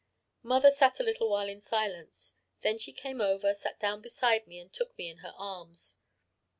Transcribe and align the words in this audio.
"Mother 0.41 0.71
sat 0.71 0.99
a 0.99 1.03
little 1.03 1.29
while 1.29 1.47
in 1.47 1.61
silence. 1.61 2.35
Then 2.61 2.79
she 2.79 2.91
came 2.91 3.21
over, 3.21 3.53
sat 3.53 3.79
down 3.79 4.01
beside 4.01 4.47
me, 4.47 4.57
and 4.57 4.73
took 4.73 4.97
me 4.97 5.07
in 5.07 5.17
her 5.17 5.35
arms. 5.37 5.97